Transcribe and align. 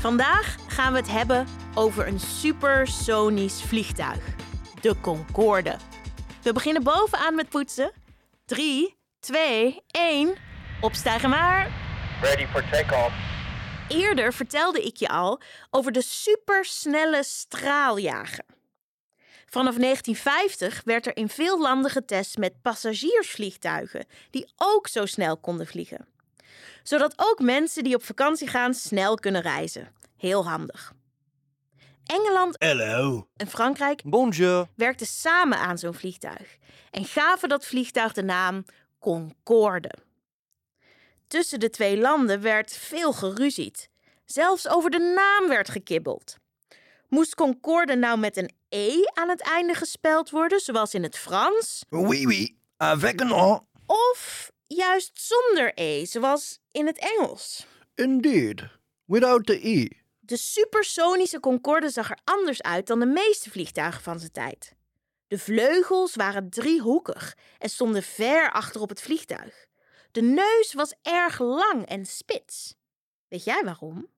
Vandaag 0.00 0.56
gaan 0.68 0.92
we 0.92 0.98
het 0.98 1.10
hebben 1.10 1.46
over 1.74 2.06
een 2.06 2.20
supersonisch 2.20 3.62
vliegtuig. 3.62 4.34
De 4.80 5.00
Concorde. 5.00 5.76
We 6.42 6.52
beginnen 6.52 6.82
bovenaan 6.82 7.34
met 7.34 7.48
poetsen. 7.48 7.92
3, 8.44 8.96
2, 9.20 9.82
1. 9.90 10.34
Opstijgen 10.80 11.30
maar. 11.30 11.70
Ready 12.22 12.46
for 12.46 12.64
takeoff. 12.70 13.14
Eerder 13.88 14.32
vertelde 14.32 14.82
ik 14.82 14.96
je 14.96 15.08
al 15.08 15.40
over 15.70 15.92
de 15.92 16.02
supersnelle 16.02 17.22
straaljager. 17.22 18.44
Vanaf 19.46 19.76
1950 19.76 20.82
werd 20.84 21.06
er 21.06 21.16
in 21.16 21.28
veel 21.28 21.60
landen 21.60 21.90
getest 21.90 22.36
met 22.36 22.62
passagiersvliegtuigen 22.62 24.06
die 24.30 24.52
ook 24.56 24.88
zo 24.88 25.06
snel 25.06 25.36
konden 25.36 25.66
vliegen. 25.66 26.06
Zodat 26.82 27.12
ook 27.16 27.38
mensen 27.40 27.84
die 27.84 27.94
op 27.94 28.04
vakantie 28.04 28.48
gaan 28.48 28.74
snel 28.74 29.14
kunnen 29.14 29.42
reizen. 29.42 29.92
Heel 30.16 30.48
handig. 30.48 30.92
Engeland 32.04 32.54
Hello. 32.58 33.28
en 33.36 33.46
Frankrijk 33.46 34.02
Bonjour. 34.04 34.68
werkten 34.76 35.06
samen 35.06 35.58
aan 35.58 35.78
zo'n 35.78 35.94
vliegtuig 35.94 36.56
en 36.90 37.04
gaven 37.04 37.48
dat 37.48 37.66
vliegtuig 37.66 38.12
de 38.12 38.22
naam 38.22 38.64
Concorde. 38.98 39.94
Tussen 41.26 41.60
de 41.60 41.70
twee 41.70 41.98
landen 41.98 42.40
werd 42.40 42.72
veel 42.72 43.12
geruzied. 43.12 43.88
Zelfs 44.24 44.68
over 44.68 44.90
de 44.90 45.12
naam 45.14 45.48
werd 45.48 45.70
gekibbeld. 45.70 46.36
Moest 47.08 47.34
Concorde 47.34 47.96
nou 47.96 48.18
met 48.18 48.36
een 48.36 48.50
E 48.68 48.92
aan 49.14 49.28
het 49.28 49.40
einde 49.40 49.74
gespeld 49.74 50.30
worden, 50.30 50.60
zoals 50.60 50.94
in 50.94 51.02
het 51.02 51.18
Frans? 51.18 51.84
Oui, 51.88 52.26
oui. 52.26 52.56
Avec 52.76 53.20
un 53.20 53.32
an. 53.32 53.66
Juist 54.68 55.10
zonder 55.14 55.72
E, 55.74 56.04
zoals 56.04 56.58
in 56.72 56.86
het 56.86 56.98
Engels? 56.98 57.66
Indeed. 57.94 58.62
Without 59.04 59.46
the 59.46 59.68
E. 59.68 59.88
De 60.18 60.36
supersonische 60.36 61.40
Concorde 61.40 61.90
zag 61.90 62.10
er 62.10 62.18
anders 62.24 62.62
uit 62.62 62.86
dan 62.86 63.00
de 63.00 63.06
meeste 63.06 63.50
vliegtuigen 63.50 64.02
van 64.02 64.18
zijn 64.18 64.32
tijd. 64.32 64.74
De 65.26 65.38
vleugels 65.38 66.14
waren 66.14 66.50
driehoekig 66.50 67.36
en 67.58 67.68
stonden 67.68 68.02
ver 68.02 68.52
achter 68.52 68.80
op 68.80 68.88
het 68.88 69.02
vliegtuig. 69.02 69.66
De 70.12 70.22
neus 70.22 70.72
was 70.74 70.94
erg 71.02 71.38
lang 71.38 71.86
en 71.86 72.06
spits. 72.06 72.74
Weet 73.28 73.44
jij 73.44 73.62
waarom? 73.64 74.08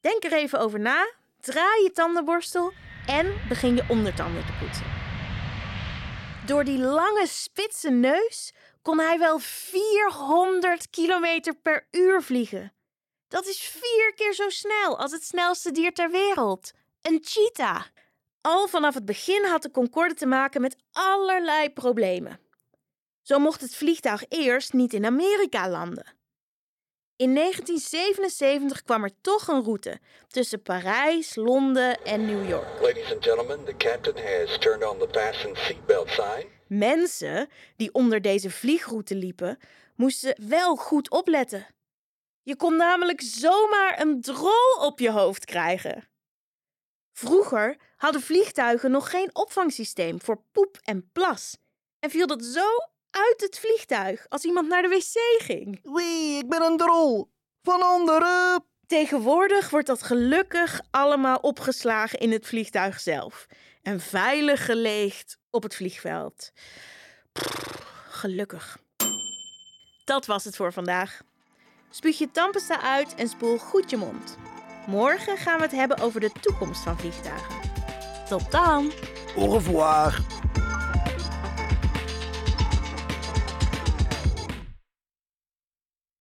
Denk 0.00 0.24
er 0.24 0.32
even 0.32 0.58
over 0.60 0.80
na, 0.80 1.12
draai 1.40 1.82
je 1.82 1.90
tandenborstel 1.92 2.72
en 3.06 3.34
begin 3.48 3.76
je 3.76 3.84
ondertanden 3.88 4.46
te 4.46 4.52
poetsen. 4.60 4.86
Door 6.46 6.64
die 6.64 6.78
lange 6.78 7.26
spitse 7.26 7.90
neus 7.90 8.52
kon 8.82 8.98
hij 8.98 9.18
wel 9.18 9.38
400 9.38 10.90
km 10.90 11.52
per 11.62 11.88
uur 11.90 12.22
vliegen. 12.22 12.72
Dat 13.28 13.46
is 13.46 13.60
vier 13.60 14.12
keer 14.14 14.34
zo 14.34 14.48
snel 14.48 14.98
als 14.98 15.12
het 15.12 15.24
snelste 15.24 15.70
dier 15.70 15.92
ter 15.92 16.10
wereld. 16.10 16.72
Een 17.02 17.18
cheetah. 17.22 17.84
Al 18.40 18.68
vanaf 18.68 18.94
het 18.94 19.04
begin 19.04 19.44
had 19.44 19.62
de 19.62 19.70
Concorde 19.70 20.14
te 20.14 20.26
maken 20.26 20.60
met 20.60 20.76
allerlei 20.92 21.70
problemen. 21.70 22.40
Zo 23.22 23.38
mocht 23.38 23.60
het 23.60 23.74
vliegtuig 23.74 24.24
eerst 24.28 24.72
niet 24.72 24.92
in 24.92 25.04
Amerika 25.04 25.68
landen. 25.68 26.19
In 27.20 27.34
1977 27.34 28.82
kwam 28.82 29.04
er 29.04 29.10
toch 29.20 29.48
een 29.48 29.62
route 29.62 29.98
tussen 30.28 30.62
Parijs, 30.62 31.34
Londen 31.34 32.04
en 32.04 32.26
New 32.26 32.48
York. 32.48 32.80
Ladies 32.80 33.12
and 33.12 33.24
gentlemen, 33.24 33.64
the 33.64 33.76
captain 33.76 34.16
has 34.16 34.58
turned 34.58 34.88
on 34.88 34.98
the 34.98 35.08
fasten 35.10 35.56
seatbelt 35.56 36.08
sign. 36.08 36.46
Mensen 36.66 37.48
die 37.76 37.94
onder 37.94 38.22
deze 38.22 38.50
vliegroute 38.50 39.14
liepen, 39.14 39.58
moesten 39.94 40.48
wel 40.48 40.76
goed 40.76 41.10
opletten. 41.10 41.66
Je 42.42 42.56
kon 42.56 42.76
namelijk 42.76 43.20
zomaar 43.20 44.00
een 44.00 44.20
drol 44.20 44.76
op 44.80 44.98
je 44.98 45.10
hoofd 45.10 45.44
krijgen. 45.44 46.08
Vroeger 47.12 47.76
hadden 47.96 48.22
vliegtuigen 48.22 48.90
nog 48.90 49.10
geen 49.10 49.30
opvangsysteem 49.32 50.20
voor 50.20 50.42
poep 50.52 50.78
en 50.82 51.10
plas. 51.12 51.56
En 51.98 52.10
viel 52.10 52.26
dat 52.26 52.44
zo 52.44 52.66
uit 53.10 53.40
het 53.40 53.58
vliegtuig 53.58 54.26
als 54.28 54.44
iemand 54.44 54.68
naar 54.68 54.82
de 54.82 54.88
wc 54.88 55.42
ging. 55.42 55.80
Oui, 55.82 56.38
ik 56.38 56.48
ben 56.48 56.62
een 56.62 56.76
drol. 56.76 57.30
Van 57.62 57.82
onderen. 57.84 58.64
Tegenwoordig 58.86 59.70
wordt 59.70 59.86
dat 59.86 60.02
gelukkig 60.02 60.80
allemaal 60.90 61.36
opgeslagen 61.36 62.18
in 62.18 62.32
het 62.32 62.46
vliegtuig 62.46 63.00
zelf 63.00 63.46
en 63.82 64.00
veilig 64.00 64.64
geleegd 64.64 65.38
op 65.50 65.62
het 65.62 65.74
vliegveld. 65.74 66.52
Pff, 67.32 67.82
gelukkig. 68.08 68.78
Dat 70.04 70.26
was 70.26 70.44
het 70.44 70.56
voor 70.56 70.72
vandaag. 70.72 71.20
Spuug 71.90 72.18
je 72.18 72.30
tandpasta 72.30 72.82
uit 72.82 73.14
en 73.14 73.28
spoel 73.28 73.58
goed 73.58 73.90
je 73.90 73.96
mond. 73.96 74.36
Morgen 74.86 75.36
gaan 75.36 75.56
we 75.56 75.62
het 75.62 75.72
hebben 75.72 75.98
over 75.98 76.20
de 76.20 76.32
toekomst 76.40 76.82
van 76.82 76.98
vliegtuigen. 76.98 77.60
Tot 78.28 78.50
dan! 78.50 78.92
Au 79.36 79.52
revoir. 79.52 80.39